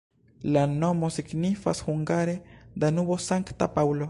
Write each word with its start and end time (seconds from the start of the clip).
La 0.55 0.63
nomo 0.79 1.09
signifas 1.17 1.83
hungare 1.91 2.37
Danubo-Sankta 2.85 3.73
Paŭlo. 3.79 3.99